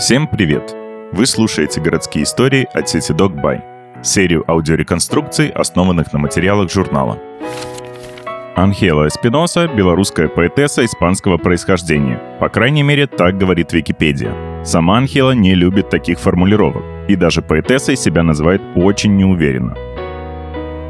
[0.00, 0.74] Всем привет!
[1.12, 3.60] Вы слушаете «Городские истории» от сети DocBuy,
[4.02, 7.18] серию аудиореконструкций, основанных на материалах журнала.
[8.56, 12.18] Анхела Эспиноса– белорусская поэтесса испанского происхождения.
[12.40, 14.64] По крайней мере, так говорит Википедия.
[14.64, 19.76] Сама Анхела не любит таких формулировок, и даже поэтессой себя называет очень неуверенно.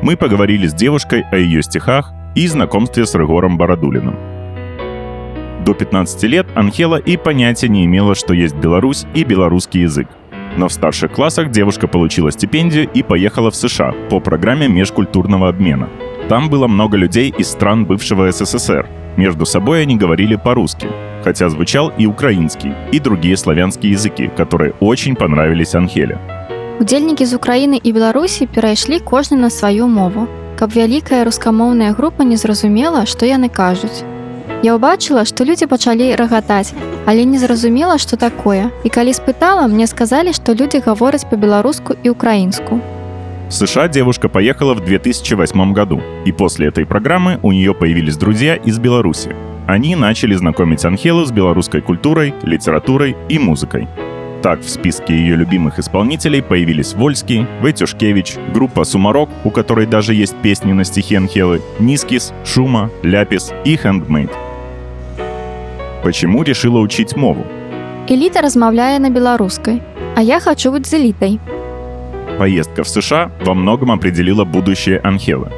[0.03, 4.15] Мы поговорили с девушкой о ее стихах и знакомстве с Рыгором Бородулиным–
[5.70, 10.08] до 15 лет Анхела и понятия не имела, что есть Беларусь и белорусский язык.
[10.58, 15.90] Но в старших классах девушка получила стипендию и поехала в США по программе межкультурного обмена.
[16.30, 18.88] Там было много людей из стран бывшего СССР.
[19.18, 20.88] Между собой они говорили по-русски,
[21.24, 26.18] хотя звучал и украинский, и другие славянские языки, которые очень понравились Анхеле.
[26.80, 30.28] Удзельнікі з Украіны і Беларусі перайшлі кожны на сваю мову,
[30.60, 34.04] каб вялікая рускамоўная група не зразумела, што яны кажуць.
[34.64, 36.74] Я ўбачыла, што людзі пачалі рагатаць,
[37.06, 38.72] але не зразумела, што такое.
[38.84, 42.82] І калі спытала, мне сказалі, што людзі гавораць по-беларуску и украинску.
[43.48, 48.56] В США девушка поехала в 2008 году, и после этой программы у нее появились друзья
[48.56, 49.36] из Беларуси.
[49.68, 53.88] Они начали знакомить Анхелу с белорусской культурой, литературой и музыкой.
[54.42, 60.36] Так, в списке ее любимых исполнителей появились Вольский, Вэтюшкевич, группа «Сумарок», у которой даже есть
[60.44, 64.49] песни на стихи Анхелы, Нискис, Шума, Ляпис и Handmade.
[66.04, 67.46] Почему решила учить мову?
[68.10, 69.82] Эліта размаўляе на беларускай,
[70.16, 71.40] а я хочу быть з элітай.
[72.38, 75.50] Поездка в США во многом определила будущее Анхелы.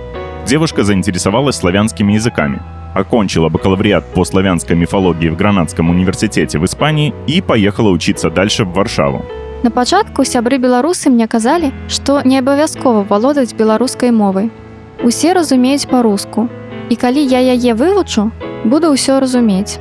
[0.47, 2.61] Девушка заинтересовалась славянскими языками,
[2.93, 8.73] окончила бакалавриат по славянской мифологии в Гранадском университете в Испании и поехала учиться дальше в
[8.73, 9.25] Варшаву.
[9.63, 14.51] На пачатку сябры беларусы мне казалі, што не абавязкова валодаць беларускай мовай.
[15.03, 16.47] Усе разумеюць па-руску.
[16.89, 18.31] І калі я яе вывучу,
[18.63, 19.79] буду ўсё разумець.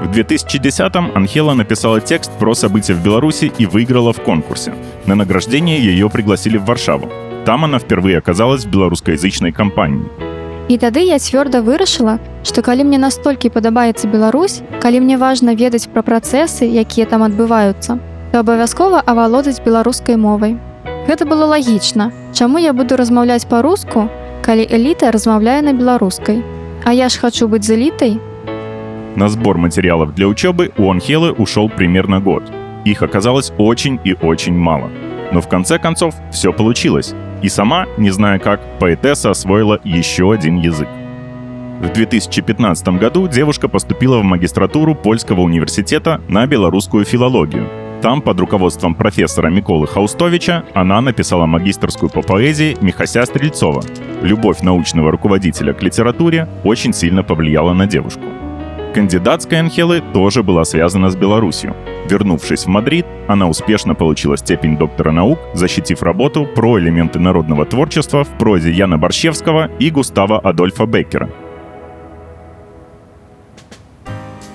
[0.00, 4.72] В 2010-м Анхела написала текст про события в Беларуси и выиграла в конкурсе.
[5.06, 7.10] На награждение ее пригласили в Варшаву.
[7.44, 10.06] Там она впервые оказалась в беларускаязычнай кампаніі.
[10.68, 15.88] І тады я цвёрда вырашыла, што калі мне настолькі падабаецца Беларусь, калі мне важна ведаць
[15.88, 17.98] пра працэсы, якія там адбываюцца,
[18.30, 20.58] то абавязкова авалодаць беларускай мовай.
[21.08, 22.12] Гэта было лагічна.
[22.36, 24.06] Чаму я буду размаўляць па-руску,
[24.44, 26.44] калі эліта размаўляе на беларускай.
[26.84, 28.20] А я ж хачу быць з элітай,
[29.18, 32.44] на сбор материалов для учебы у Анхелы ушел примерно год.
[32.84, 34.90] Их оказалось очень и очень мало.
[35.32, 37.14] Но в конце концов все получилось.
[37.42, 40.88] И сама, не зная как, поэтесса освоила еще один язык.
[41.80, 47.68] В 2015 году девушка поступила в магистратуру Польского университета на белорусскую филологию.
[48.02, 53.82] Там под руководством профессора Миколы Хаустовича она написала магистрскую по поэзии Михася Стрельцова.
[54.22, 58.22] Любовь научного руководителя к литературе очень сильно повлияла на девушку.
[58.94, 61.76] Кандидатская Анхелы тоже была связана с Беларусью.
[62.08, 68.24] Вернувшись в Мадрид, она успешно получила степень доктора наук, защитив работу про элементы народного творчества
[68.24, 71.28] в прозе Яна Борщевского и Густава Адольфа Беккера.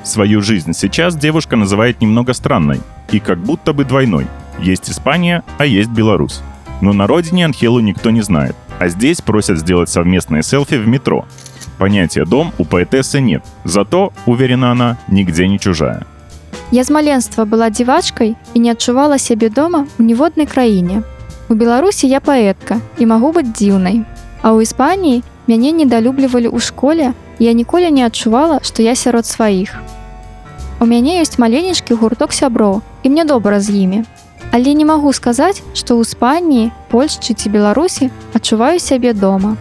[0.03, 4.25] Свою жизнь сейчас девушка называет немного странной и как будто бы двойной.
[4.59, 6.41] Есть Испания, а есть Беларусь.
[6.81, 11.25] Но на родине Анхелу никто не знает, а здесь просят сделать совместные селфи в метро,
[11.78, 16.02] Понятия «дом» у поэтессы нет, зато, уверена она, нигде не чужая.
[16.70, 21.02] Я з маленства была дзівачкай і не адчувала сябе дома ў ніводнай краіне.
[21.48, 24.04] У Беларусі я паэтка і магу быць дзіўнай.
[24.42, 29.80] А ў Іспаніі мяне недалюблівалі ў школе, я ніколі не адчувала, што я сярод сваіх.
[30.76, 34.04] У мяне ёсць маленечкі гурток сяброў і мне добра з імі.
[34.52, 39.56] Але не магу сказаць, што ў Іспаніі, Польшчы ці Беларусі адчуваю сябе дома.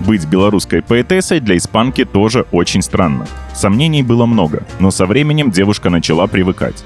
[0.00, 3.26] Быть белорусской поэтессой для испанки тоже очень странно.
[3.54, 6.84] Сомнений было много, но со временем девушка начала привыкать.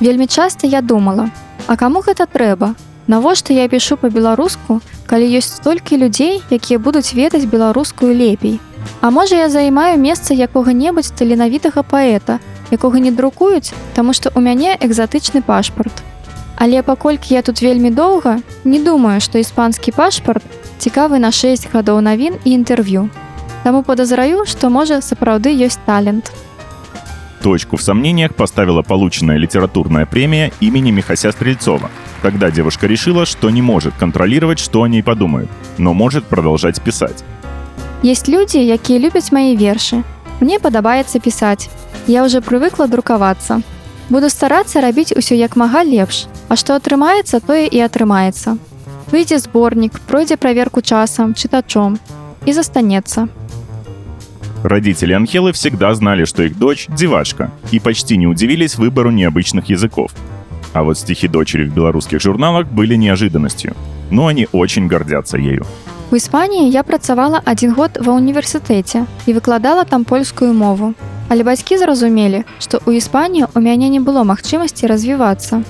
[0.00, 1.30] Вельмі часто я думала,
[1.66, 2.74] а кому гэта трэба?
[3.06, 8.60] Навошта я пишу по-беларуску, калі ёсць столькі людзей, якія будуць ведаць беларускую лепей.
[9.00, 12.38] А можа я займаю месца якога-небудзь таленавітага паэта,
[12.70, 15.92] якога не друкуюць, таму што ў мяне экзатычны пашпарт.
[16.56, 20.42] Але паколькі я тут вельмі доўга, не думаю, што іспанскі пашпарт
[20.81, 23.09] цікавы на 6 гадоў навін і інтэрв'ю.
[23.63, 26.31] Таму подазраю, што можа сапраўды ёсць талент.
[27.41, 31.89] Точку в сомнениях поставила полученная литературная премия имени Михася Стрельцова.
[32.21, 37.23] Тогда девушка решила, что не может контролировать, что о ней подумают, но может продолжать писать.
[38.03, 40.03] Есть люди, якія любяць мои вершы.
[40.39, 41.69] Мне падабаецца пісаць.
[42.07, 43.61] Я уже прывыкла друкавацца.
[44.09, 48.57] Буду старацца рабіць усё як мага лепш, А што атрымаецца, тое і атрымаецца
[49.11, 51.99] выйдзе зборнік, пройдзе праверку часам, чытачом
[52.45, 53.27] і застанецца.
[54.63, 60.11] Родители Анхелы всегда знали, что их дочь – девашка, и почти не удивились выбору необычных языков.
[60.73, 63.75] А вот стихи дочери в белорусских журналах были неожиданностью,
[64.09, 65.65] но они очень гордятся ею.
[66.11, 70.93] У Іспаніі я працавала адзін год ва ўніверсітэце і выкладала там польскую мову.
[71.27, 75.63] Але бацькі зразумелі, што ў Іспаніі у мяне не было магчымасці развівацца.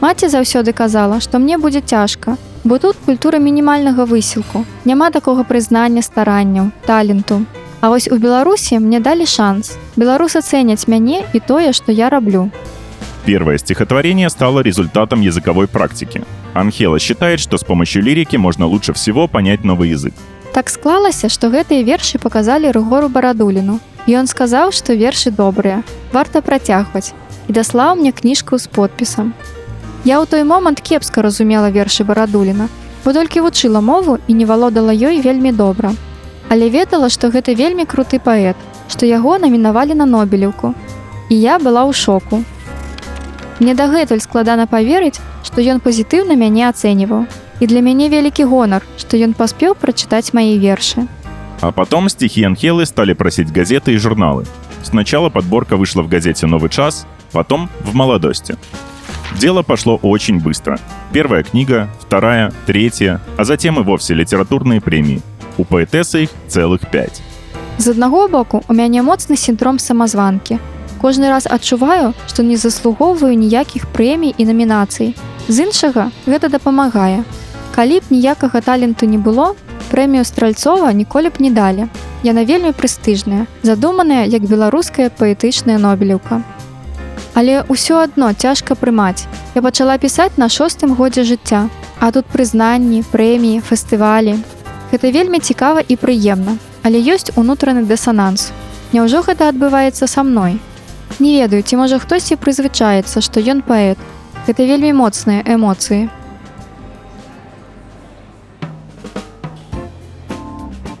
[0.00, 4.65] Маці заўсёды казала, што мне будзе цяжка, Бо тут культура мінімальнага высілку.
[4.85, 7.45] Няма такога прызнання старанняў, таленту.
[7.81, 9.77] А вось у Беларусі мне далі шанс.
[9.95, 12.49] Беларусы цэняць мяне і тое, што я раблю.
[13.25, 16.23] Первое стихотворение стало результатом языковой практики.
[16.53, 20.13] Анхела считает, что с помощью лирики можно лучше всего понять новый язык.
[20.53, 23.79] Так склалася, што гэтыя вершы паказалі рыгору барадуліну.
[24.05, 27.13] І ён сказаў, што вершы добрыя, варта працягваць
[27.47, 29.33] і даслаў мне кніжку з подпісам.
[30.03, 32.67] Я ў той момант кепска разумела вершы барадуліна,
[33.05, 35.95] бо толькі вучыла мову і не валодала ёй вельмі добра.
[36.51, 38.59] Але ведала, што гэта вельмі круты паэт,
[38.91, 40.75] што яго намінавалі на нобелеўку.
[41.31, 42.43] І я была ў шоку.
[43.63, 47.23] Мне дагэтуль складана паверыць, што ён пазітыўна мяне ацэньваў.
[47.61, 51.07] І для мяне вялікі гонар, што ён паспеў прачытаць мае вершы.
[51.61, 54.43] А потом стихи Анхелы стали просить газеты и журналы.
[54.83, 58.57] Сначала подборка вышла в газете «Новый час», потом в «Молодости».
[59.43, 60.79] Дело пошло очень быстро.
[61.11, 65.21] Первая книга, вторая, третья, а затем и вовсе литературные премии.
[65.57, 67.21] У поэтессы их целых пять.
[67.77, 70.59] З аднаго боку у мяне моцны сіндром самазванкі.
[71.01, 75.13] Кожны раз адчуваю, што не заслугоўваю ніякіх прэмій і намінацый.
[75.49, 77.25] З іншага гэта дапамагае.
[77.75, 79.55] Калі б ніякага таленту не было,
[79.91, 81.91] прэмію стральцова ніколі б не далі.
[82.23, 86.39] Яна вельмі прэстыжная, задуманая як беларуская паэтычная нобелеўка.
[87.33, 89.25] Але ўсё адно цяжка прымаць.
[89.55, 91.69] Я пачала пісаць на шостым годзе жыцця,
[91.99, 94.37] а тут прызнанні, прэміі, фестывалі.
[94.93, 98.53] Гэта вельмі цікава і прыемна, але ёсць унутраны дысананс.
[98.93, 100.61] Няўжо гэта адбываецца са мной?
[101.19, 103.97] Не ведаю, ці можа хтосьці прызвычаецца, што ён паэт.
[104.45, 106.09] Гэта вельмі моцныя эмоцыі.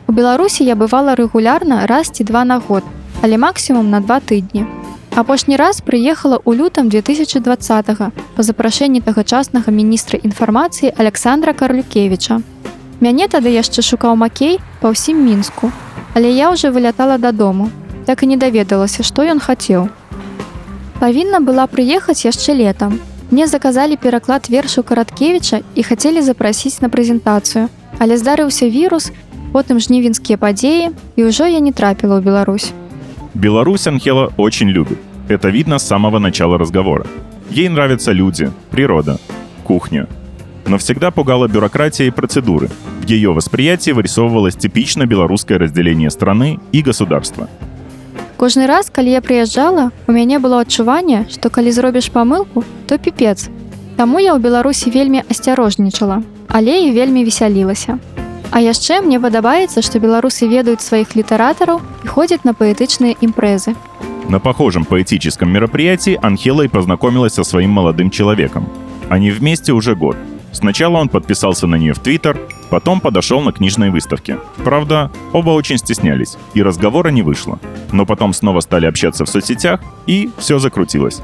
[0.07, 2.83] У Беларусі я бывала рэгулярна раз ці два на год,
[3.21, 4.82] але максімум на два тыдні.
[5.15, 7.37] Апошні раз прыехала ў лютам 2020
[8.33, 12.41] па запрашэнні тагачаснага міністра інфармацыі Александра Карлюкевіча.
[12.97, 15.69] Мяне тады яшчэ шукаў макей па ўсім мінску,
[16.17, 17.69] але я ўжо вылятала дадому,
[18.09, 19.85] так і не даведалася, што ён хацеў.
[20.97, 22.97] Павінна была прыехаць яшчэ летам.
[23.29, 27.69] Мне заказалі пераклад вершу караткевіча і хацелі запрасіць на прэзентацыю,
[28.01, 29.13] але здарыўся вірус,
[29.53, 32.73] потым жнівенскія падзеі і ўжо я не трапіла ў Беларусь.
[33.34, 34.98] Беларусь Анхела очень любит.
[35.28, 37.06] Это видно с самого начала разговора.
[37.50, 39.18] Ей нравятся люди, природа,
[39.64, 40.06] кухня.
[40.66, 42.68] Но всегда пугала бюрократия и процедуры.
[43.00, 47.48] В ее восприятии вырисовывалось типично белорусское разделение страны и государства.
[48.38, 53.50] Кожны раз, калі я прыязджала, у мяне было адчуванне, што калі зробіш памылку, то піпец.
[53.96, 57.98] Таму я ў Беларусі вельмі асцярожнічала, але і вельмі весялілася.
[58.52, 63.76] А яшчэ мне падабаецца, што беларусы ведаюць сваіх літаратараў і ходзяць на паэтычныя імпрэзы.
[64.28, 68.68] На похожем поэтическом мероприятии Анхела и познакомилась со своим молодым человеком.
[69.08, 70.16] Они вместе уже год.
[70.52, 72.38] Сначала он подписался на нее в Твиттер,
[72.70, 74.38] потом подошел на книжной выставке.
[74.64, 77.58] Правда, оба очень стеснялись, и разговора не вышло.
[77.92, 81.20] Но потом снова стали общаться в соцсетях, и все закрутилось.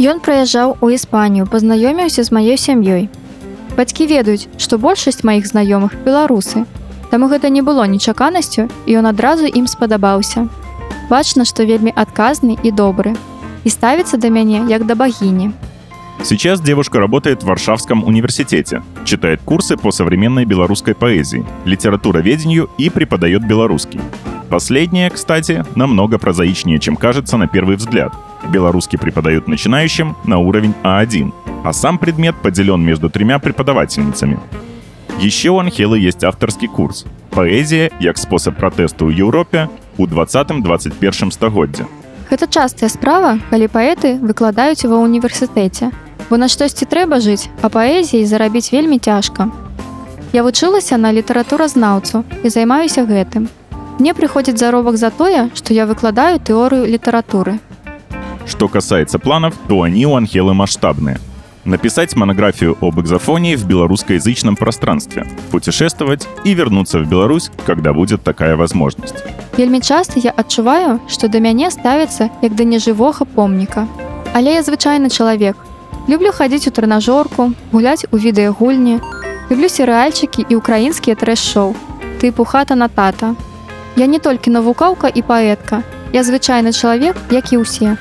[0.00, 3.08] Ён прыязджаў у Іспанію, пазнаёміўся з маёй сям'ёй.
[3.76, 6.66] Бацькі ведаюць, што большасць маіх знаёмых беларусы.
[7.10, 10.48] Таму гэта не было нечаканасцю, і ён адразу ім спадабаўся.
[11.10, 13.16] Бачна, што вельмі адказны і добры.
[13.64, 15.50] І ставіцца да мяне як да багіні.
[16.22, 23.46] Сейчас девушка работает в Варшавском университете, читает курсы по современной белорусской поэзии, литературоведению и преподает
[23.46, 24.00] белорусский.
[24.50, 28.12] Последнее, кстати, намного прозаичнее, чем кажется на первый взгляд.
[28.50, 31.32] Белорусский преподают начинающим на уровень А1,
[31.65, 34.39] а сам предмет поделен между тремя преподавательницами.
[35.19, 41.85] Еще у Анхелы есть авторский курс «Поэзия як способ протесту ў Еўропе у 20-21 стагоддзе».
[42.29, 45.89] Гэта частая справа, калі паэты выкладаюць ва ўніверсітэце.
[46.29, 49.49] Бо на штосьці трэба жыць, а паэзіяй зарабіць вельмі цяжка.
[50.33, 53.49] Я вучылася на літаратуразнаўцу і займаюся гэтым.
[53.97, 57.57] Мне прыходзіць заробак за тое, што я выкладаю тэорыю літаратуры.
[58.45, 61.17] Что касается планов, то они у Анхелы масштабные.
[61.64, 68.56] Написать монографию об экзофонии в белорусскоязычном пространстве, путешествовать и вернуться в Беларусь, когда будет такая
[68.56, 69.14] возможность.
[69.58, 73.86] Вельмі часта я адчуваю, што да мяне ставіцца як да нежывога помніка.
[74.32, 75.56] Але я звычайны чалавек.
[76.08, 79.00] Люблю хадзіць у трэнажорку, гуляць у відэагульні,
[79.50, 81.76] люблю серыальчыкі і ўкраінскія трэш-шоу,
[82.22, 83.34] тыпу хата на тата.
[83.96, 85.82] Я не толькі навукаўка і паэтка.
[86.12, 87.98] Я звычайны чалавек, як і ўсе.